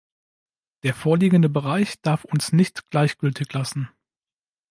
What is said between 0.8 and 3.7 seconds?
Der vorliegende Bereich darf uns nicht gleichgültig